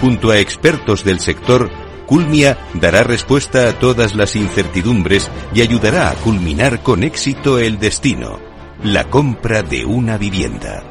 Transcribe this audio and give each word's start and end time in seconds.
Junto 0.00 0.30
a 0.30 0.38
expertos 0.38 1.04
del 1.04 1.20
sector, 1.20 1.70
Culmia 2.06 2.58
dará 2.74 3.02
respuesta 3.02 3.68
a 3.68 3.72
todas 3.78 4.14
las 4.14 4.36
incertidumbres 4.36 5.30
y 5.54 5.62
ayudará 5.62 6.10
a 6.10 6.14
culminar 6.14 6.82
con 6.82 7.02
éxito 7.02 7.58
el 7.58 7.78
destino, 7.78 8.38
la 8.84 9.04
compra 9.04 9.62
de 9.62 9.84
una 9.84 10.18
vivienda. 10.18 10.84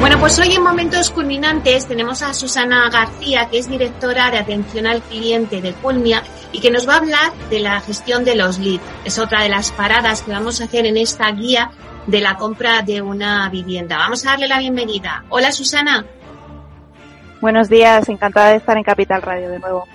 Bueno, 0.00 0.18
pues 0.18 0.38
hoy 0.38 0.54
en 0.54 0.62
Momentos 0.62 1.10
Culminantes 1.10 1.86
tenemos 1.86 2.22
a 2.22 2.32
Susana 2.32 2.88
García, 2.90 3.48
que 3.50 3.58
es 3.58 3.68
directora 3.68 4.30
de 4.30 4.38
atención 4.38 4.86
al 4.86 5.02
cliente 5.02 5.60
de 5.60 5.74
Culmia 5.74 6.22
y 6.52 6.60
que 6.60 6.70
nos 6.70 6.88
va 6.88 6.94
a 6.94 6.98
hablar 6.98 7.32
de 7.50 7.60
la 7.60 7.80
gestión 7.80 8.24
de 8.24 8.34
los 8.34 8.58
leads. 8.58 8.82
Es 9.04 9.18
otra 9.18 9.42
de 9.42 9.48
las 9.48 9.72
paradas 9.72 10.22
que 10.22 10.32
vamos 10.32 10.60
a 10.60 10.64
hacer 10.64 10.86
en 10.86 10.96
esta 10.96 11.30
guía 11.32 11.70
de 12.06 12.20
la 12.20 12.36
compra 12.36 12.82
de 12.82 13.02
una 13.02 13.48
vivienda. 13.48 13.98
Vamos 13.98 14.26
a 14.26 14.30
darle 14.30 14.48
la 14.48 14.58
bienvenida. 14.58 15.24
Hola 15.28 15.52
Susana. 15.52 16.04
Buenos 17.40 17.68
días, 17.68 18.08
encantada 18.08 18.50
de 18.50 18.56
estar 18.56 18.76
en 18.76 18.84
Capital 18.84 19.22
Radio 19.22 19.48
de 19.48 19.58
nuevo. 19.58 19.86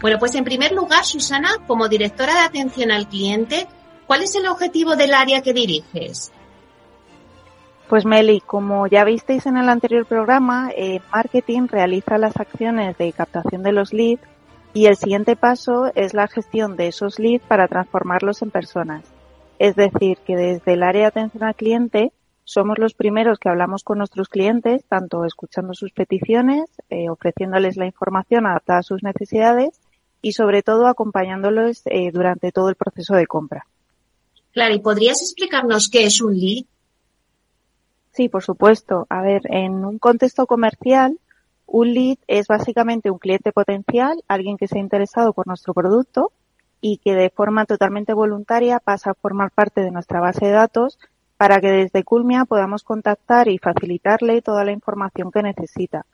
Bueno, 0.00 0.18
pues 0.18 0.34
en 0.34 0.44
primer 0.44 0.72
lugar, 0.72 1.04
Susana, 1.04 1.50
como 1.66 1.88
directora 1.88 2.34
de 2.34 2.40
atención 2.40 2.92
al 2.92 3.08
cliente, 3.08 3.66
¿cuál 4.06 4.22
es 4.22 4.34
el 4.34 4.46
objetivo 4.46 4.94
del 4.94 5.14
área 5.14 5.42
que 5.42 5.52
diriges? 5.52 6.32
Pues 7.88 8.04
Meli, 8.04 8.40
como 8.40 8.86
ya 8.88 9.04
visteis 9.04 9.46
en 9.46 9.56
el 9.56 9.68
anterior 9.68 10.06
programa, 10.06 10.70
eh, 10.76 11.00
marketing 11.12 11.68
realiza 11.68 12.18
las 12.18 12.36
acciones 12.36 12.98
de 12.98 13.12
captación 13.12 13.62
de 13.62 13.72
los 13.72 13.92
leads 13.92 14.35
y 14.76 14.88
el 14.88 14.96
siguiente 14.98 15.36
paso 15.36 15.90
es 15.94 16.12
la 16.12 16.28
gestión 16.28 16.76
de 16.76 16.88
esos 16.88 17.18
leads 17.18 17.42
para 17.46 17.66
transformarlos 17.66 18.42
en 18.42 18.50
personas. 18.50 19.06
Es 19.58 19.74
decir, 19.74 20.18
que 20.18 20.36
desde 20.36 20.74
el 20.74 20.82
área 20.82 21.04
de 21.04 21.06
atención 21.06 21.44
al 21.44 21.54
cliente 21.54 22.12
somos 22.44 22.78
los 22.78 22.92
primeros 22.92 23.38
que 23.38 23.48
hablamos 23.48 23.84
con 23.84 23.96
nuestros 23.96 24.28
clientes, 24.28 24.84
tanto 24.86 25.24
escuchando 25.24 25.72
sus 25.72 25.92
peticiones, 25.92 26.68
eh, 26.90 27.08
ofreciéndoles 27.08 27.78
la 27.78 27.86
información 27.86 28.44
adaptada 28.44 28.80
a 28.80 28.82
sus 28.82 29.02
necesidades 29.02 29.80
y 30.20 30.32
sobre 30.32 30.62
todo 30.62 30.88
acompañándolos 30.88 31.80
eh, 31.86 32.10
durante 32.12 32.52
todo 32.52 32.68
el 32.68 32.74
proceso 32.74 33.14
de 33.14 33.26
compra. 33.26 33.66
Claro, 34.52 34.74
¿y 34.74 34.80
podrías 34.80 35.22
explicarnos 35.22 35.88
qué 35.88 36.04
es 36.04 36.20
un 36.20 36.38
lead? 36.38 36.66
Sí, 38.12 38.28
por 38.28 38.42
supuesto. 38.42 39.06
A 39.08 39.22
ver, 39.22 39.40
en 39.48 39.86
un 39.86 39.98
contexto 39.98 40.46
comercial, 40.46 41.18
un 41.66 41.92
lead 41.92 42.18
es 42.26 42.46
básicamente 42.46 43.10
un 43.10 43.18
cliente 43.18 43.52
potencial, 43.52 44.22
alguien 44.28 44.56
que 44.56 44.68
se 44.68 44.78
ha 44.78 44.80
interesado 44.80 45.32
por 45.32 45.46
nuestro 45.46 45.74
producto 45.74 46.32
y 46.80 46.98
que 46.98 47.14
de 47.14 47.30
forma 47.30 47.66
totalmente 47.66 48.12
voluntaria 48.12 48.80
pasa 48.80 49.10
a 49.10 49.14
formar 49.14 49.50
parte 49.50 49.80
de 49.80 49.90
nuestra 49.90 50.20
base 50.20 50.46
de 50.46 50.52
datos 50.52 50.98
para 51.36 51.60
que 51.60 51.68
desde 51.68 52.04
Culmia 52.04 52.44
podamos 52.44 52.82
contactar 52.82 53.48
y 53.48 53.58
facilitarle 53.58 54.42
toda 54.42 54.64
la 54.64 54.72
información 54.72 55.30
que 55.30 55.42
necesita. 55.42 56.06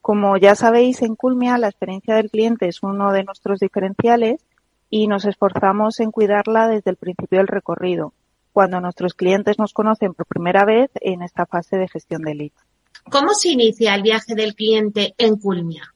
Como 0.00 0.36
ya 0.36 0.54
sabéis, 0.54 1.02
en 1.02 1.16
Culmia 1.16 1.58
la 1.58 1.68
experiencia 1.68 2.14
del 2.14 2.30
cliente 2.30 2.68
es 2.68 2.82
uno 2.82 3.12
de 3.12 3.24
nuestros 3.24 3.60
diferenciales 3.60 4.44
y 4.90 5.06
nos 5.06 5.24
esforzamos 5.24 6.00
en 6.00 6.10
cuidarla 6.10 6.68
desde 6.68 6.90
el 6.90 6.96
principio 6.96 7.38
del 7.38 7.48
recorrido 7.48 8.12
cuando 8.52 8.80
nuestros 8.80 9.14
clientes 9.14 9.58
nos 9.58 9.72
conocen 9.72 10.14
por 10.14 10.26
primera 10.26 10.64
vez 10.64 10.90
en 10.96 11.22
esta 11.22 11.46
fase 11.46 11.76
de 11.76 11.86
gestión 11.86 12.22
de 12.22 12.34
leads. 12.34 12.64
¿Cómo 13.10 13.32
se 13.34 13.50
inicia 13.50 13.94
el 13.94 14.02
viaje 14.02 14.34
del 14.34 14.54
cliente 14.54 15.14
en 15.16 15.36
Culmia? 15.36 15.94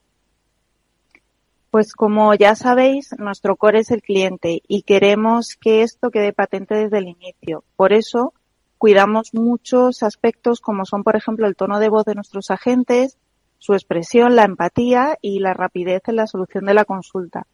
Pues 1.71 1.95
como 1.95 2.35
ya 2.35 2.55
sabéis, 2.55 3.15
nuestro 3.19 3.57
core 3.57 3.81
es 3.81 3.91
el 3.91 4.03
cliente 4.03 4.63
y 4.69 4.83
queremos 4.83 5.57
que 5.61 5.83
esto 5.83 6.11
quede 6.11 6.33
patente 6.33 6.75
desde 6.75 6.99
el 6.99 7.09
inicio. 7.09 7.65
Por 7.77 7.93
eso 7.93 8.35
cuidamos 8.79 9.33
muchos 9.33 10.03
aspectos 10.03 10.61
como 10.61 10.85
son, 10.85 11.03
por 11.03 11.17
ejemplo, 11.17 11.47
el 11.47 11.57
tono 11.57 11.79
de 11.79 11.89
voz 11.89 12.05
de 12.05 12.15
nuestros 12.15 12.51
agentes, 12.51 13.17
su 13.59 13.75
expresión, 13.75 14.37
la 14.37 14.45
empatía 14.45 15.17
y 15.23 15.39
la 15.39 15.55
rapidez 15.55 16.03
en 16.09 16.17
la 16.17 16.27
solución 16.27 16.65
de 16.67 16.75
la 16.75 16.85
consulta. 16.85 17.47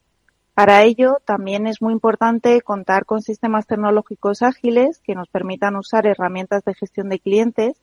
Para 0.54 0.82
ello, 0.82 1.18
también 1.24 1.68
es 1.68 1.80
muy 1.80 1.92
importante 1.92 2.60
contar 2.62 3.04
con 3.04 3.22
sistemas 3.22 3.66
tecnológicos 3.66 4.42
ágiles 4.42 5.00
que 5.04 5.14
nos 5.14 5.28
permitan 5.28 5.76
usar 5.76 6.06
herramientas 6.06 6.64
de 6.64 6.74
gestión 6.74 7.08
de 7.08 7.20
clientes 7.20 7.80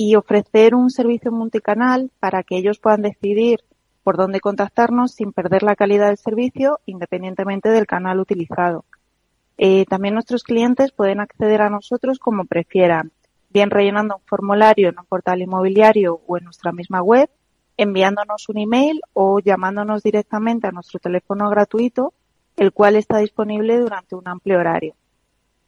y 0.00 0.14
ofrecer 0.14 0.76
un 0.76 0.90
servicio 0.90 1.32
multicanal 1.32 2.12
para 2.20 2.44
que 2.44 2.56
ellos 2.56 2.78
puedan 2.78 3.02
decidir 3.02 3.64
por 4.04 4.16
dónde 4.16 4.38
contactarnos 4.38 5.10
sin 5.10 5.32
perder 5.32 5.64
la 5.64 5.74
calidad 5.74 6.06
del 6.06 6.18
servicio 6.18 6.78
independientemente 6.86 7.68
del 7.70 7.88
canal 7.88 8.20
utilizado. 8.20 8.84
Eh, 9.56 9.86
también 9.86 10.14
nuestros 10.14 10.44
clientes 10.44 10.92
pueden 10.92 11.18
acceder 11.18 11.62
a 11.62 11.68
nosotros 11.68 12.20
como 12.20 12.44
prefieran, 12.44 13.10
bien 13.50 13.70
rellenando 13.70 14.18
un 14.18 14.22
formulario 14.24 14.88
en 14.88 15.00
un 15.00 15.04
portal 15.04 15.42
inmobiliario 15.42 16.20
o 16.28 16.38
en 16.38 16.44
nuestra 16.44 16.70
misma 16.70 17.02
web, 17.02 17.28
enviándonos 17.76 18.48
un 18.48 18.58
email 18.58 19.00
o 19.14 19.40
llamándonos 19.40 20.04
directamente 20.04 20.68
a 20.68 20.70
nuestro 20.70 21.00
teléfono 21.00 21.50
gratuito, 21.50 22.12
el 22.56 22.70
cual 22.70 22.94
está 22.94 23.18
disponible 23.18 23.80
durante 23.80 24.14
un 24.14 24.28
amplio 24.28 24.60
horario. 24.60 24.94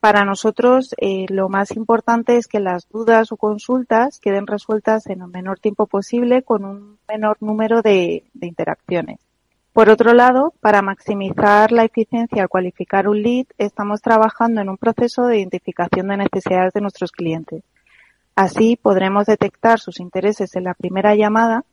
Para 0.00 0.25
nosotros, 0.25 0.94
eh, 0.97 1.27
lo 1.28 1.50
más 1.50 1.72
importante 1.72 2.38
es 2.38 2.49
que 2.49 2.59
las 2.59 2.88
dudas 2.88 3.33
o 3.33 3.37
consultas 3.37 4.19
queden 4.19 4.47
resueltas 4.47 5.06
en 5.09 5.21
el 5.21 5.28
menor 5.28 5.61
tiempo 5.61 5.87
posible 5.87 6.43
con 6.43 6.65
un 6.65 6.99
menor 7.06 7.37
número 7.41 7.83
de, 7.83 8.25
de 8.33 8.47
interacciones. 8.47 9.19
Por 9.75 9.91
otro 9.91 10.15
lado, 10.15 10.55
para 10.60 10.81
maximizar 10.81 11.71
la 11.71 11.84
eficiencia 11.84 12.43
al 12.43 12.49
cualificar 12.49 13.09
un 13.09 13.22
lead, 13.22 13.44
estamos 13.59 14.00
trabajando 14.00 14.62
en 14.62 14.71
un 14.71 14.78
proceso 14.78 15.27
de 15.27 15.39
identificación 15.39 16.09
de 16.09 16.16
necesidades 16.16 16.72
de 16.72 16.81
nuestros 16.81 17.12
clientes. 17.12 17.62
Así 18.34 18.78
podremos 18.81 19.27
detectar 19.27 19.81
sus 19.81 20.00
intereses 20.00 20.56
en 20.56 20.65
la 20.65 20.72
primera 20.72 21.15
llamada 21.15 21.66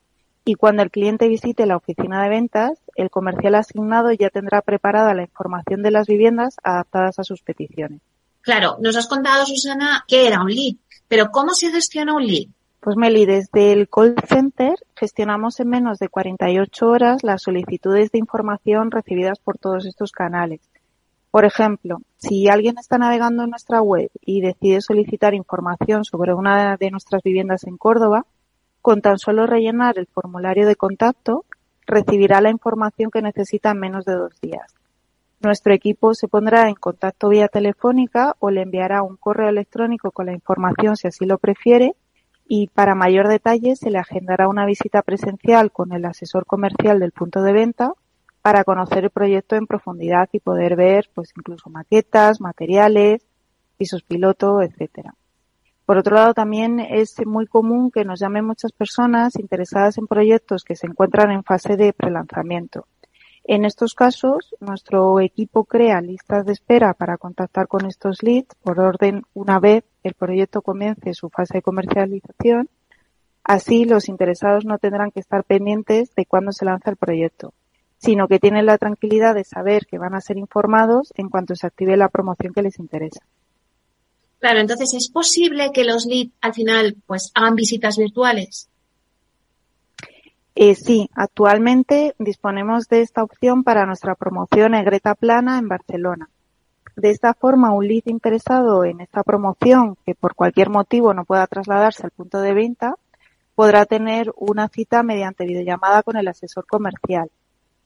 y 0.43 0.55
cuando 0.55 0.83
el 0.83 0.91
cliente 0.91 1.29
visite 1.29 1.65
la 1.65 1.77
oficina 1.77 2.21
de 2.23 2.29
ventas, 2.29 2.77
el 2.95 3.09
comercial 3.09 3.55
asignado 3.55 4.11
ya 4.11 4.29
tendrá 4.29 4.61
preparada 4.61 5.13
la 5.13 5.23
información 5.23 5.81
de 5.81 5.91
las 5.91 6.07
viviendas 6.07 6.57
adaptadas 6.61 7.19
a 7.19 7.23
sus 7.23 7.41
peticiones. 7.41 8.01
Claro, 8.47 8.77
nos 8.79 8.95
has 8.95 9.09
contado, 9.09 9.45
Susana, 9.45 10.05
que 10.07 10.25
era 10.25 10.41
un 10.41 10.47
lead, 10.47 10.77
pero 11.09 11.31
¿cómo 11.31 11.53
se 11.53 11.69
gestiona 11.69 12.15
un 12.15 12.25
lead? 12.25 12.47
Pues 12.79 12.95
Meli, 12.95 13.25
desde 13.25 13.73
el 13.73 13.89
call 13.89 14.15
center 14.25 14.75
gestionamos 14.95 15.59
en 15.59 15.67
menos 15.67 15.99
de 15.99 16.07
48 16.07 16.87
horas 16.87 17.23
las 17.25 17.41
solicitudes 17.41 18.09
de 18.09 18.19
información 18.19 18.89
recibidas 18.89 19.39
por 19.39 19.57
todos 19.57 19.85
estos 19.85 20.13
canales. 20.13 20.61
Por 21.29 21.43
ejemplo, 21.43 21.97
si 22.15 22.47
alguien 22.47 22.77
está 22.77 22.97
navegando 22.97 23.43
en 23.43 23.49
nuestra 23.49 23.81
web 23.81 24.09
y 24.21 24.39
decide 24.39 24.79
solicitar 24.79 25.33
información 25.33 26.05
sobre 26.05 26.33
una 26.33 26.77
de 26.77 26.89
nuestras 26.89 27.23
viviendas 27.23 27.65
en 27.65 27.75
Córdoba, 27.75 28.25
con 28.81 29.01
tan 29.01 29.17
solo 29.17 29.45
rellenar 29.45 29.99
el 29.99 30.07
formulario 30.07 30.65
de 30.65 30.77
contacto, 30.77 31.43
recibirá 31.85 32.39
la 32.39 32.51
información 32.51 33.11
que 33.11 33.21
necesita 33.21 33.71
en 33.71 33.79
menos 33.79 34.05
de 34.05 34.13
dos 34.13 34.39
días. 34.39 34.76
Nuestro 35.39 35.71
equipo 35.71 36.15
se 36.15 36.27
pondrá 36.27 36.67
en 36.67 36.75
contacto 36.75 37.29
vía 37.29 37.47
telefónica 37.47 38.35
o 38.39 38.49
le 38.49 38.63
enviará 38.63 39.03
un 39.03 39.17
correo 39.17 39.49
electrónico 39.49 40.11
con 40.11 40.25
la 40.25 40.33
información 40.33 40.97
si 40.97 41.07
así 41.07 41.25
lo 41.25 41.37
prefiere 41.37 41.95
y 42.47 42.67
para 42.67 42.95
mayor 42.95 43.27
detalle 43.27 43.75
se 43.75 43.91
le 43.91 43.99
agendará 43.99 44.47
una 44.47 44.65
visita 44.65 45.03
presencial 45.03 45.71
con 45.71 45.91
el 45.91 46.05
asesor 46.05 46.45
comercial 46.45 46.99
del 46.99 47.11
punto 47.11 47.43
de 47.43 47.53
venta 47.53 47.93
para 48.41 48.63
conocer 48.63 49.03
el 49.03 49.09
proyecto 49.11 49.55
en 49.55 49.67
profundidad 49.67 50.27
y 50.31 50.39
poder 50.39 50.75
ver 50.75 51.09
pues 51.13 51.33
incluso 51.37 51.69
maquetas, 51.69 52.41
materiales, 52.41 53.21
pisos 53.77 54.01
piloto, 54.03 54.61
etcétera. 54.61 55.13
Por 55.85 55.97
otro 55.97 56.15
lado, 56.15 56.33
también 56.33 56.79
es 56.79 57.15
muy 57.25 57.45
común 57.45 57.91
que 57.91 58.03
nos 58.03 58.19
llamen 58.19 58.45
muchas 58.45 58.71
personas 58.71 59.37
interesadas 59.37 59.97
en 59.97 60.07
proyectos 60.07 60.63
que 60.63 60.75
se 60.75 60.87
encuentran 60.87 61.31
en 61.31 61.43
fase 61.43 61.77
de 61.77 61.93
prelanzamiento. 61.93 62.87
En 63.49 63.63
estos 63.63 63.95
casos, 63.95 64.53
nuestro 64.59 65.21
equipo 65.21 65.63
crea 65.63 66.01
listas 66.01 66.45
de 66.45 66.51
espera 66.51 66.93
para 66.93 67.17
contactar 67.17 67.69
con 67.69 67.85
estos 67.85 68.21
leads 68.21 68.53
por 68.61 68.77
orden 68.81 69.23
una 69.33 69.57
vez 69.57 69.85
el 70.03 70.15
proyecto 70.15 70.61
comience 70.61 71.13
su 71.13 71.29
fase 71.29 71.59
de 71.59 71.61
comercialización. 71.61 72.67
Así, 73.45 73.85
los 73.85 74.09
interesados 74.09 74.65
no 74.65 74.77
tendrán 74.79 75.11
que 75.11 75.21
estar 75.21 75.45
pendientes 75.45 76.13
de 76.13 76.25
cuándo 76.25 76.51
se 76.51 76.65
lanza 76.65 76.89
el 76.89 76.97
proyecto, 76.97 77.53
sino 77.97 78.27
que 78.27 78.39
tienen 78.39 78.65
la 78.65 78.77
tranquilidad 78.77 79.33
de 79.33 79.45
saber 79.45 79.85
que 79.85 79.97
van 79.97 80.13
a 80.13 80.19
ser 80.19 80.37
informados 80.37 81.13
en 81.15 81.29
cuanto 81.29 81.55
se 81.55 81.67
active 81.67 81.95
la 81.95 82.09
promoción 82.09 82.53
que 82.53 82.63
les 82.63 82.77
interesa. 82.79 83.21
Claro, 84.39 84.59
entonces 84.59 84.93
es 84.93 85.09
posible 85.09 85.71
que 85.73 85.85
los 85.85 86.05
leads 86.05 86.33
al 86.41 86.53
final 86.53 86.97
pues 87.05 87.31
hagan 87.33 87.55
visitas 87.55 87.95
virtuales. 87.95 88.67
Eh, 90.59 90.73
sí, 90.73 91.07
actualmente 91.13 92.15
disponemos 92.17 92.87
de 92.87 93.01
esta 93.01 93.21
opción 93.21 93.63
para 93.63 93.85
nuestra 93.85 94.15
promoción 94.15 94.73
en 94.73 94.85
Greta 94.85 95.13
Plana 95.13 95.59
en 95.59 95.67
Barcelona. 95.67 96.31
De 96.95 97.11
esta 97.11 97.35
forma, 97.35 97.71
un 97.75 97.87
lead 97.87 98.07
interesado 98.07 98.83
en 98.83 98.99
esta 98.99 99.21
promoción, 99.21 99.97
que 100.03 100.15
por 100.15 100.33
cualquier 100.33 100.71
motivo 100.71 101.13
no 101.13 101.25
pueda 101.25 101.45
trasladarse 101.45 102.07
al 102.07 102.09
punto 102.09 102.41
de 102.41 102.55
venta, 102.55 102.95
podrá 103.53 103.85
tener 103.85 104.33
una 104.35 104.67
cita 104.67 105.03
mediante 105.03 105.45
videollamada 105.45 106.01
con 106.01 106.17
el 106.17 106.27
asesor 106.27 106.65
comercial. 106.65 107.29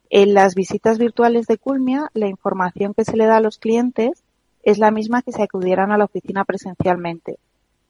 En 0.09 0.33
las 0.33 0.56
visitas 0.56 0.97
virtuales 0.97 1.47
de 1.47 1.57
Culmia, 1.57 2.09
la 2.13 2.27
información 2.27 2.94
que 2.94 3.03
se 3.03 3.18
le 3.18 3.25
da 3.25 3.35
a 3.35 3.41
los 3.41 3.57
clientes 3.57 4.23
es 4.63 4.77
la 4.77 4.91
misma 4.91 5.23
que 5.23 5.33
si 5.33 5.41
acudieran 5.41 5.91
a 5.91 5.97
la 5.97 6.06
oficina 6.06 6.45
presencialmente. 6.45 7.38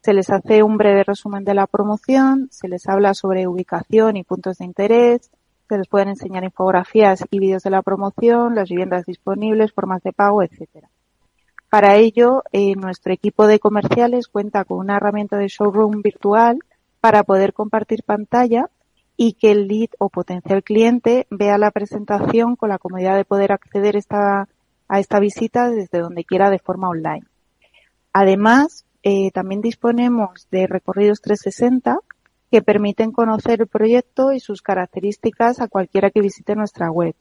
Se 0.02 0.14
les 0.14 0.30
hace 0.32 0.64
un 0.64 0.78
breve 0.78 1.04
resumen 1.04 1.44
de 1.44 1.54
la 1.54 1.68
promoción, 1.68 2.48
se 2.52 2.68
les 2.68 2.88
habla 2.88 3.14
sobre 3.14 3.48
ubicación 3.48 4.18
y 4.18 4.24
puntos 4.24 4.58
de 4.58 4.66
interés, 4.66 5.30
se 5.70 5.78
les 5.78 5.88
pueden 5.88 6.10
enseñar 6.10 6.44
infografías 6.44 7.24
y 7.30 7.40
vídeos 7.40 7.64
de 7.64 7.70
la 7.70 7.84
promoción, 7.84 8.56
las 8.56 8.70
viviendas 8.70 9.06
disponibles, 9.06 9.72
formas 9.72 10.02
de 10.02 10.12
pago, 10.12 10.42
etcétera. 10.42 10.90
Para 11.70 11.96
ello, 11.96 12.44
eh, 12.52 12.76
nuestro 12.76 13.14
equipo 13.14 13.48
de 13.48 13.60
comerciales 13.60 14.28
cuenta 14.28 14.66
con 14.66 14.80
una 14.80 14.98
herramienta 14.98 15.38
de 15.38 15.48
showroom 15.48 16.02
virtual 16.02 16.60
para 17.00 17.24
poder 17.24 17.54
compartir 17.54 18.04
pantalla 18.04 18.70
y 19.16 19.34
que 19.34 19.52
el 19.52 19.68
lead 19.68 19.90
o 20.00 20.10
potencial 20.10 20.64
cliente 20.64 21.28
vea 21.30 21.58
la 21.58 21.72
presentación 21.72 22.56
con 22.56 22.70
la 22.70 22.80
comodidad 22.80 23.16
de 23.16 23.24
poder 23.24 23.52
acceder 23.52 23.96
esta, 23.96 24.50
a 24.88 25.00
esta 25.00 25.20
visita 25.20 25.70
desde 25.70 26.00
donde 26.00 26.26
quiera 26.26 26.50
de 26.50 26.60
forma 26.60 26.90
online. 26.90 27.26
Además, 28.12 28.84
eh, 29.04 29.32
también 29.32 29.62
disponemos 29.62 30.48
de 30.52 30.68
recorridos 30.68 31.22
360 31.22 32.00
que 32.52 32.62
permiten 32.62 33.12
conocer 33.12 33.62
el 33.62 33.68
proyecto 33.68 34.34
y 34.34 34.40
sus 34.40 34.62
características 34.62 35.62
a 35.62 35.68
cualquiera 35.68 36.12
que 36.12 36.22
visite 36.22 36.56
nuestra 36.56 36.92
web. 36.92 37.16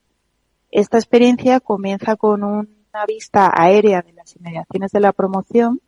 Esta 0.69 0.97
experiencia 0.97 1.59
comienza 1.59 2.15
con 2.15 2.43
una 2.43 3.05
vista 3.07 3.51
aérea 3.53 4.01
de 4.01 4.13
las 4.13 4.35
inmediaciones 4.35 4.91
de 4.91 4.99
la 4.99 5.13
promoción 5.13 5.81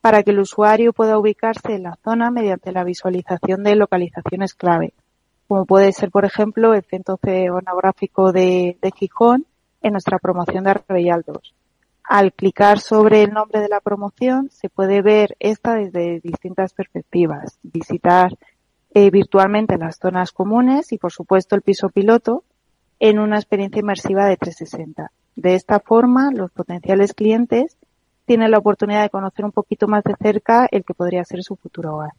para 0.00 0.22
que 0.22 0.30
el 0.30 0.40
usuario 0.40 0.92
pueda 0.92 1.18
ubicarse 1.18 1.74
en 1.74 1.84
la 1.84 1.98
zona 2.04 2.30
mediante 2.30 2.72
la 2.72 2.84
visualización 2.84 3.62
de 3.62 3.76
localizaciones 3.76 4.54
clave, 4.54 4.94
como 5.46 5.64
puede 5.64 5.92
ser, 5.92 6.10
por 6.10 6.24
ejemplo, 6.24 6.74
el 6.74 6.84
centro 6.84 7.14
oceanográfico 7.14 8.32
de, 8.32 8.78
Gijón 8.96 9.46
en 9.82 9.92
nuestra 9.92 10.18
promoción 10.18 10.64
de 10.64 10.70
Arbellal 10.70 11.24
2. 11.26 11.54
Al 12.08 12.32
clicar 12.32 12.80
sobre 12.80 13.22
el 13.22 13.34
nombre 13.34 13.60
de 13.60 13.68
la 13.68 13.80
promoción 13.80 14.48
se 14.50 14.70
puede 14.70 15.02
ver 15.02 15.36
esta 15.40 15.74
desde 15.74 16.20
distintas 16.20 16.72
perspectivas, 16.72 17.58
visitar 17.62 18.34
eh, 18.94 19.10
virtualmente 19.10 19.76
las 19.76 19.98
zonas 19.98 20.32
comunes 20.32 20.90
y 20.92 20.96
por 20.96 21.12
supuesto 21.12 21.54
el 21.54 21.60
piso 21.60 21.90
piloto 21.90 22.44
en 22.98 23.18
una 23.18 23.36
experiencia 23.36 23.80
inmersiva 23.80 24.24
de 24.24 24.38
360. 24.38 25.12
De 25.36 25.54
esta 25.54 25.80
forma, 25.80 26.30
los 26.32 26.50
potenciales 26.50 27.12
clientes 27.12 27.76
tienen 28.24 28.52
la 28.52 28.58
oportunidad 28.58 29.02
de 29.02 29.10
conocer 29.10 29.44
un 29.44 29.52
poquito 29.52 29.86
más 29.86 30.02
de 30.02 30.14
cerca 30.18 30.66
el 30.70 30.84
que 30.86 30.94
podría 30.94 31.26
ser 31.26 31.42
su 31.42 31.56
futuro 31.56 31.96
hogar. 31.96 32.12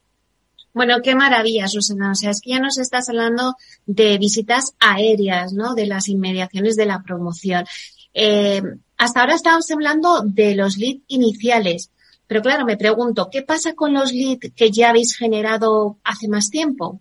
Bueno, 0.71 0.97
qué 1.03 1.15
maravilla, 1.15 1.68
Susana. 1.68 2.12
O 2.12 2.15
sea, 2.15 2.30
es 2.30 2.42
que 2.42 2.51
ya 2.51 2.59
nos 2.59 2.77
estás 2.77 3.09
hablando 3.09 3.56
de 3.88 4.19
visitas 4.19 4.75
aéreas, 4.80 5.51
¿no? 5.53 5.74
De 5.74 5.88
las 5.88 6.07
inmediaciones 6.09 6.75
de 6.75 6.85
la 6.85 7.01
promoción. 7.01 7.65
Eh, 8.13 8.61
hasta 8.97 9.21
ahora 9.21 9.35
estábamos 9.35 9.69
hablando 9.71 10.21
de 10.21 10.56
los 10.56 10.77
leads 10.77 11.03
iniciales, 11.07 11.91
pero 12.27 12.41
claro, 12.41 12.65
me 12.65 12.77
pregunto, 12.77 13.29
¿qué 13.31 13.41
pasa 13.41 13.73
con 13.73 13.94
los 13.94 14.11
leads 14.11 14.51
que 14.56 14.71
ya 14.71 14.89
habéis 14.89 15.15
generado 15.15 15.97
hace 16.03 16.27
más 16.27 16.50
tiempo? 16.50 17.00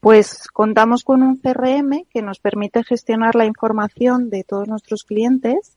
Pues 0.00 0.48
contamos 0.52 1.04
con 1.04 1.22
un 1.22 1.36
CRM 1.36 2.04
que 2.10 2.22
nos 2.22 2.38
permite 2.38 2.82
gestionar 2.82 3.34
la 3.34 3.44
información 3.44 4.30
de 4.30 4.44
todos 4.44 4.68
nuestros 4.68 5.04
clientes 5.04 5.76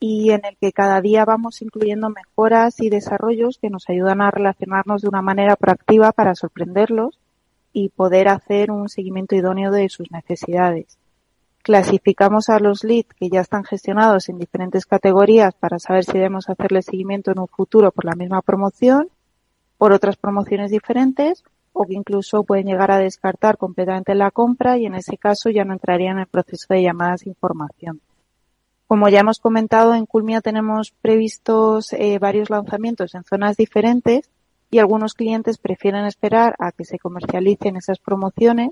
y 0.00 0.30
en 0.30 0.44
el 0.44 0.56
que 0.58 0.72
cada 0.72 1.00
día 1.00 1.24
vamos 1.24 1.62
incluyendo 1.62 2.10
mejoras 2.10 2.80
y 2.80 2.88
desarrollos 2.88 3.58
que 3.60 3.70
nos 3.70 3.88
ayudan 3.88 4.20
a 4.20 4.30
relacionarnos 4.30 5.02
de 5.02 5.08
una 5.08 5.22
manera 5.22 5.56
proactiva 5.56 6.12
para 6.12 6.34
sorprenderlos 6.34 7.18
y 7.72 7.88
poder 7.88 8.28
hacer 8.28 8.70
un 8.70 8.88
seguimiento 8.88 9.34
idóneo 9.34 9.70
de 9.70 9.88
sus 9.88 10.10
necesidades. 10.10 10.97
Clasificamos 11.68 12.48
a 12.48 12.60
los 12.60 12.82
leads 12.82 13.12
que 13.12 13.28
ya 13.28 13.42
están 13.42 13.62
gestionados 13.62 14.30
en 14.30 14.38
diferentes 14.38 14.86
categorías 14.86 15.54
para 15.54 15.78
saber 15.78 16.02
si 16.02 16.12
debemos 16.12 16.48
hacerle 16.48 16.80
seguimiento 16.80 17.30
en 17.30 17.40
un 17.40 17.46
futuro 17.46 17.92
por 17.92 18.06
la 18.06 18.14
misma 18.14 18.40
promoción, 18.40 19.10
por 19.76 19.92
otras 19.92 20.16
promociones 20.16 20.70
diferentes 20.70 21.44
o 21.74 21.84
que 21.84 21.92
incluso 21.92 22.42
pueden 22.44 22.68
llegar 22.68 22.90
a 22.90 22.96
descartar 22.96 23.58
completamente 23.58 24.14
la 24.14 24.30
compra 24.30 24.78
y 24.78 24.86
en 24.86 24.94
ese 24.94 25.18
caso 25.18 25.50
ya 25.50 25.66
no 25.66 25.74
entrarían 25.74 26.16
en 26.16 26.20
el 26.20 26.26
proceso 26.26 26.64
de 26.70 26.84
llamadas 26.84 27.26
información. 27.26 28.00
Como 28.86 29.10
ya 29.10 29.20
hemos 29.20 29.38
comentado, 29.38 29.94
en 29.94 30.06
Culmia 30.06 30.40
tenemos 30.40 30.94
previstos 31.02 31.92
eh, 31.92 32.18
varios 32.18 32.48
lanzamientos 32.48 33.14
en 33.14 33.24
zonas 33.24 33.58
diferentes 33.58 34.30
y 34.70 34.78
algunos 34.78 35.12
clientes 35.12 35.58
prefieren 35.58 36.06
esperar 36.06 36.54
a 36.60 36.72
que 36.72 36.86
se 36.86 36.98
comercialicen 36.98 37.76
esas 37.76 37.98
promociones 37.98 38.70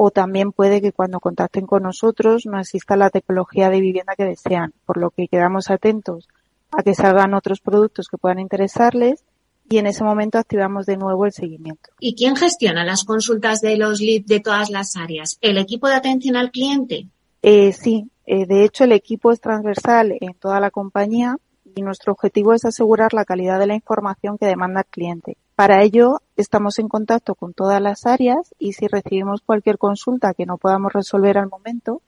o 0.00 0.12
también 0.12 0.52
puede 0.52 0.80
que 0.80 0.92
cuando 0.92 1.18
contacten 1.18 1.66
con 1.66 1.82
nosotros 1.82 2.46
no 2.46 2.60
exista 2.60 2.96
la 2.96 3.10
tecnología 3.10 3.68
de 3.68 3.80
vivienda 3.80 4.14
que 4.16 4.24
desean, 4.24 4.72
por 4.86 4.96
lo 4.96 5.10
que 5.10 5.26
quedamos 5.26 5.70
atentos 5.70 6.28
a 6.70 6.84
que 6.84 6.94
salgan 6.94 7.34
otros 7.34 7.58
productos 7.60 8.06
que 8.06 8.16
puedan 8.16 8.38
interesarles 8.38 9.24
y 9.68 9.78
en 9.78 9.88
ese 9.88 10.04
momento 10.04 10.38
activamos 10.38 10.86
de 10.86 10.98
nuevo 10.98 11.26
el 11.26 11.32
seguimiento. 11.32 11.90
¿Y 11.98 12.14
quién 12.14 12.36
gestiona 12.36 12.84
las 12.84 13.02
consultas 13.02 13.60
de 13.60 13.76
los 13.76 14.00
leads 14.00 14.28
de 14.28 14.38
todas 14.38 14.70
las 14.70 14.94
áreas? 14.94 15.36
¿El 15.40 15.58
equipo 15.58 15.88
de 15.88 15.96
atención 15.96 16.36
al 16.36 16.52
cliente? 16.52 17.08
Eh, 17.42 17.72
sí, 17.72 18.08
eh, 18.24 18.46
de 18.46 18.64
hecho 18.64 18.84
el 18.84 18.92
equipo 18.92 19.32
es 19.32 19.40
transversal 19.40 20.16
en 20.20 20.34
toda 20.34 20.60
la 20.60 20.70
compañía 20.70 21.38
y 21.74 21.82
nuestro 21.82 22.12
objetivo 22.12 22.54
es 22.54 22.64
asegurar 22.64 23.14
la 23.14 23.24
calidad 23.24 23.58
de 23.58 23.66
la 23.66 23.74
información 23.74 24.38
que 24.38 24.46
demanda 24.46 24.82
el 24.82 24.86
cliente. 24.86 25.36
Para 25.58 25.82
ello, 25.82 26.20
estamos 26.36 26.78
en 26.78 26.86
contacto 26.86 27.34
con 27.34 27.52
todas 27.52 27.82
las 27.82 28.06
áreas 28.06 28.54
y 28.60 28.74
si 28.74 28.86
recibimos 28.86 29.40
cualquier 29.40 29.76
consulta 29.76 30.32
que 30.32 30.46
no 30.46 30.56
podamos 30.56 30.92
resolver 30.92 31.36
al 31.36 31.48
momento, 31.48 32.00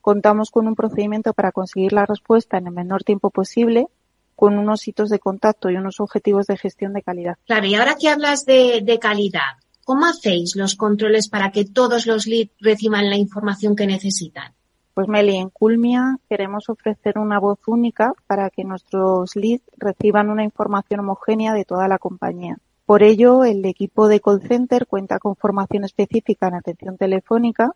contamos 0.00 0.50
con 0.50 0.66
un 0.66 0.74
procedimiento 0.74 1.32
para 1.32 1.52
conseguir 1.52 1.92
la 1.92 2.04
respuesta 2.04 2.58
en 2.58 2.66
el 2.66 2.72
menor 2.72 3.04
tiempo 3.04 3.30
posible 3.30 3.86
con 4.34 4.58
unos 4.58 4.88
hitos 4.88 5.08
de 5.08 5.20
contacto 5.20 5.70
y 5.70 5.76
unos 5.76 6.00
objetivos 6.00 6.48
de 6.48 6.56
gestión 6.56 6.94
de 6.94 7.02
calidad. 7.02 7.36
Claro, 7.46 7.66
y 7.66 7.76
ahora 7.76 7.94
que 7.94 8.08
hablas 8.08 8.44
de, 8.44 8.80
de 8.82 8.98
calidad, 8.98 9.54
¿cómo 9.84 10.06
hacéis 10.06 10.56
los 10.56 10.74
controles 10.74 11.28
para 11.28 11.52
que 11.52 11.64
todos 11.64 12.06
los 12.06 12.26
leads 12.26 12.56
reciban 12.58 13.08
la 13.08 13.16
información 13.16 13.76
que 13.76 13.86
necesitan? 13.86 14.52
Pues 14.94 15.06
Meli, 15.06 15.36
en 15.36 15.50
Culmia 15.50 16.18
queremos 16.28 16.68
ofrecer 16.68 17.18
una 17.20 17.38
voz 17.38 17.60
única 17.68 18.14
para 18.26 18.50
que 18.50 18.64
nuestros 18.64 19.36
leads 19.36 19.62
reciban 19.76 20.28
una 20.28 20.42
información 20.42 20.98
homogénea 20.98 21.54
de 21.54 21.64
toda 21.64 21.86
la 21.86 21.98
compañía. 21.98 22.58
Por 22.86 23.02
ello, 23.02 23.42
el 23.42 23.64
equipo 23.64 24.06
de 24.06 24.20
call 24.20 24.40
center 24.46 24.86
cuenta 24.86 25.18
con 25.18 25.34
formación 25.34 25.82
específica 25.82 26.46
en 26.46 26.54
atención 26.54 26.96
telefónica, 26.96 27.72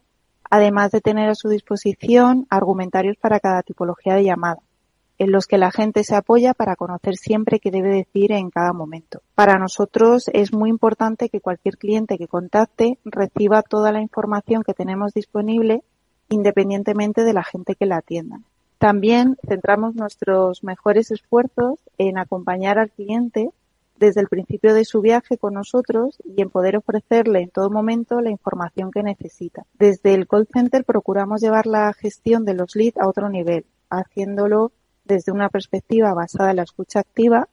además 0.49 0.93
de 0.93 1.01
tener 1.01 1.29
a 1.29 1.35
su 1.35 1.49
disposición 1.49 2.47
argumentarios 2.49 3.17
para 3.17 3.41
cada 3.41 3.65
tipología 3.65 4.15
de 4.15 4.23
llamada, 4.23 4.61
en 5.19 5.33
los 5.33 5.49
que 5.49 5.59
la 5.59 5.73
gente 5.73 6.05
se 6.05 6.15
apoya 6.15 6.55
para 6.55 6.77
conocer 6.77 7.17
siempre 7.17 7.59
qué 7.59 7.73
debe 7.73 7.89
decir 7.89 8.31
en 8.31 8.51
cada 8.51 8.73
momento. 8.73 9.21
Para 9.35 9.59
nosotros 9.59 10.31
es 10.33 10.53
muy 10.53 10.71
importante 10.71 11.29
que 11.29 11.41
cualquier 11.41 11.77
cliente 11.77 12.17
que 12.17 12.29
contacte 12.29 12.99
reciba 13.05 13.63
toda 13.63 13.91
la 13.91 14.03
información 14.03 14.63
que 14.63 14.75
tenemos 14.75 15.13
disponible 15.13 15.83
independientemente 16.29 17.25
de 17.25 17.33
la 17.33 17.43
gente 17.43 17.75
que 17.75 17.87
la 17.87 17.97
atienda. 17.97 18.43
También 18.79 19.37
centramos 19.45 19.97
nuestros 19.97 20.63
mejores 20.63 21.11
esfuerzos 21.11 21.81
en 21.99 22.17
acompañar 22.17 22.79
al 22.79 22.91
cliente 22.91 23.51
desde 24.01 24.23
el 24.23 24.29
principio 24.29 24.73
de 24.73 24.87
su 24.87 25.03
viaje 25.03 25.37
con 25.37 25.53
nosotros 25.53 26.17
y 26.25 26.41
en 26.41 26.49
poder 26.49 26.79
ofrecerle 26.79 27.43
en 27.43 27.51
todo 27.51 27.71
momento 27.71 28.23
la 28.23 28.31
información 28.31 28.91
que 28.91 29.03
necesita. 29.03 29.67
Desde 29.79 30.15
el 30.15 30.27
call 30.27 30.49
center 30.51 30.85
procuramos 30.85 31.43
llevar 31.43 31.67
la 31.67 31.93
gestión 31.93 32.47
de 32.47 32.55
los 32.55 32.75
leads 32.75 32.97
a 32.97 33.07
otro 33.07 33.29
nivel, 33.29 33.67
haciéndolo 33.91 34.73
desde 35.05 35.33
una 35.33 35.51
perspectiva 35.51 36.15
basada 36.15 36.51
en 36.51 36.57
la 36.57 36.63
escucha 36.63 37.01
activa, 37.01 37.49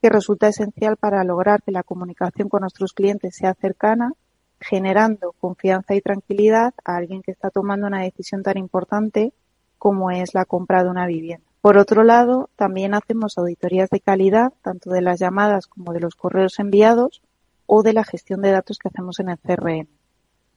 que 0.00 0.08
resulta 0.08 0.48
esencial 0.48 0.96
para 0.96 1.22
lograr 1.22 1.62
que 1.62 1.70
la 1.70 1.82
comunicación 1.82 2.48
con 2.48 2.62
nuestros 2.62 2.94
clientes 2.94 3.36
sea 3.36 3.52
cercana, 3.52 4.14
generando 4.58 5.34
confianza 5.38 5.94
y 5.94 6.00
tranquilidad 6.00 6.72
a 6.82 6.96
alguien 6.96 7.20
que 7.20 7.32
está 7.32 7.50
tomando 7.50 7.86
una 7.86 8.00
decisión 8.00 8.42
tan 8.42 8.56
importante 8.56 9.34
como 9.76 10.10
es 10.10 10.32
la 10.32 10.46
compra 10.46 10.82
de 10.82 10.88
una 10.88 11.06
vivienda. 11.06 11.49
Por 11.60 11.76
otro 11.76 12.04
lado, 12.04 12.48
también 12.56 12.94
hacemos 12.94 13.36
auditorías 13.36 13.90
de 13.90 14.00
calidad, 14.00 14.52
tanto 14.62 14.90
de 14.90 15.02
las 15.02 15.20
llamadas 15.20 15.66
como 15.66 15.92
de 15.92 16.00
los 16.00 16.14
correos 16.14 16.58
enviados 16.58 17.20
o 17.66 17.82
de 17.82 17.92
la 17.92 18.04
gestión 18.04 18.40
de 18.40 18.50
datos 18.50 18.78
que 18.78 18.88
hacemos 18.88 19.20
en 19.20 19.28
el 19.28 19.38
CRM. 19.38 19.86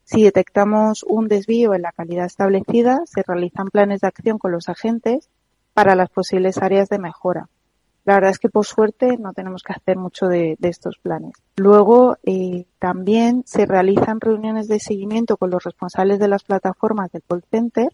Si 0.06 0.24
detectamos 0.24 1.04
un 1.04 1.28
desvío 1.28 1.74
en 1.74 1.82
la 1.82 1.92
calidad 1.92 2.26
establecida, 2.26 3.02
se 3.06 3.24
realizan 3.26 3.68
planes 3.68 4.02
de 4.02 4.08
acción 4.08 4.38
con 4.38 4.52
los 4.52 4.70
agentes 4.70 5.30
para 5.74 5.96
las 5.96 6.10
posibles 6.10 6.58
áreas 6.58 6.88
de 6.90 7.00
mejora. 7.00 7.50
la 8.06 8.16
verdad 8.16 8.32
es 8.32 8.40
que 8.40 8.50
por 8.50 8.66
suerte 8.66 9.18
no 9.18 9.32
tenemos 9.32 9.64
que 9.64 9.74
hacer 9.74 9.98
mucho 9.98 10.28
de, 10.28 10.58
estos 10.62 10.98
planes. 11.02 11.34
Luego 11.56 12.18
eh, 12.24 12.66
también 12.80 13.44
se 13.46 13.66
realizan 13.66 14.20
reuniones 14.20 14.68
de 14.68 14.80
seguimiento 14.80 15.38
con 15.38 15.50
los 15.50 15.64
responsables 15.64 16.20
de 16.20 16.28
las 16.28 16.44
plataformas 16.44 17.12
del 17.12 17.24
call 17.24 17.44
center 17.50 17.90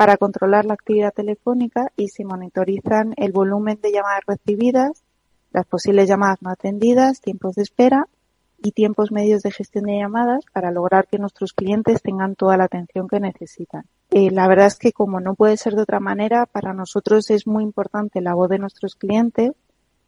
para 0.00 0.16
controlar 0.16 0.64
la 0.64 0.72
actividad 0.72 1.12
telefónica 1.12 1.92
y 1.94 2.08
se 2.08 2.24
monitorizan 2.24 3.12
el 3.18 3.32
volumen 3.32 3.78
de 3.82 3.92
llamadas 3.92 4.22
recibidas, 4.26 5.04
las 5.52 5.66
posibles 5.66 6.08
llamadas 6.08 6.40
no 6.40 6.48
atendidas, 6.48 7.20
tiempos 7.20 7.56
de 7.56 7.64
espera 7.64 8.08
y 8.56 8.72
tiempos 8.72 9.12
medios 9.12 9.42
de 9.42 9.50
gestión 9.50 9.84
de 9.84 9.98
llamadas 9.98 10.42
para 10.54 10.70
lograr 10.70 11.06
que 11.06 11.18
nuestros 11.18 11.52
clientes 11.52 12.00
tengan 12.00 12.34
toda 12.34 12.56
la 12.56 12.64
atención 12.64 13.08
que 13.08 13.20
necesitan. 13.20 13.84
Eh, 14.10 14.30
la 14.30 14.48
verdad 14.48 14.68
es 14.68 14.78
que 14.78 14.92
como 14.92 15.20
no 15.20 15.34
puede 15.34 15.58
ser 15.58 15.74
de 15.74 15.82
otra 15.82 16.00
manera, 16.00 16.46
para 16.46 16.72
nosotros 16.72 17.28
es 17.28 17.46
muy 17.46 17.62
importante 17.62 18.22
la 18.22 18.32
voz 18.32 18.48
de 18.48 18.58
nuestros 18.58 18.94
clientes, 18.94 19.52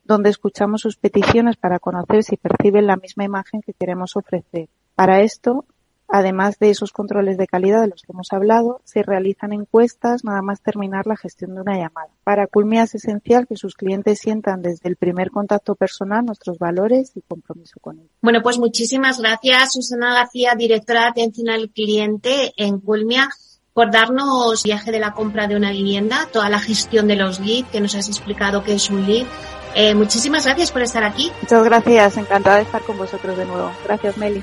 donde 0.04 0.30
escuchamos 0.30 0.80
sus 0.80 0.96
peticiones 0.96 1.58
para 1.58 1.78
conocer 1.78 2.22
si 2.22 2.38
perciben 2.38 2.87
la 2.87 2.96
misma 2.96 3.25
imagen 3.25 3.61
que 3.61 3.75
queremos 3.75 4.16
ofrecer. 4.16 4.70
Para 4.94 5.20
esto, 5.20 5.66
Además 6.14 6.59
de 6.59 6.69
esos 6.69 6.92
controles 6.92 7.38
de 7.38 7.47
calidad 7.47 7.81
de 7.81 7.88
los 7.88 8.02
que 8.02 8.12
hemos 8.12 8.35
hablado, 8.35 8.83
se 8.85 9.02
realizan 9.02 9.54
encuestas 9.54 10.25
nada 10.25 10.42
más 10.42 10.61
terminar 10.61 11.07
la 11.07 11.16
gestión 11.16 11.54
de 11.54 11.62
una 11.62 11.78
llamada. 11.78 12.11
Para 12.23 12.47
Culmia 12.47 12.83
es 12.83 12.95
esencial 12.95 13.47
que 13.47 13.57
sus 13.57 13.75
clientes 13.75 14.19
sientan 14.19 14.61
desde 14.61 14.90
el 14.90 14.97
primer 14.97 15.31
contacto 15.31 15.75
personal 15.75 16.26
nuestros 16.26 16.59
valores 16.59 17.12
y 17.14 17.23
compromiso 17.23 17.81
con 17.81 17.99
ellos. 17.99 18.11
Bueno, 18.21 18.42
pues 18.42 18.59
muchísimas 18.59 19.21
gracias, 19.21 19.73
Susana 19.73 20.12
García, 20.12 20.54
directora 20.54 21.04
de 21.04 21.09
atención 21.09 21.49
al 21.49 21.71
cliente 21.71 22.52
en 22.59 22.78
Culmia 22.78 23.31
por 23.73 23.90
darnos 23.90 24.62
viaje 24.64 24.92
de 24.92 25.00
la 25.00 25.14
compra 25.14 25.47
de 25.47 25.57
una 25.57 25.71
vivienda, 25.71 26.28
toda 26.31 26.50
la 26.50 26.59
gestión 26.59 27.09
de 27.09 27.16
los 27.16 27.40
leads, 27.40 27.71
que 27.71 27.81
nos 27.81 27.95
has 27.95 28.09
explicado 28.09 28.62
qué 28.62 28.75
es 28.75 28.90
un 28.90 29.07
lead. 29.07 29.26
Eh, 29.75 29.95
muchísimas 29.95 30.45
gracias 30.45 30.71
por 30.71 30.83
estar 30.83 31.04
aquí. 31.04 31.33
Muchas 31.40 31.64
gracias, 31.64 32.19
encantada 32.19 32.57
de 32.57 32.62
estar 32.64 32.83
con 32.83 32.99
vosotros 32.99 33.38
de 33.38 33.47
nuevo. 33.47 33.73
Gracias, 33.87 34.19
Meli. 34.19 34.42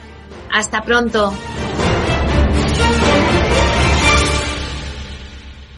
Hasta 0.52 0.82
pronto. 0.82 1.32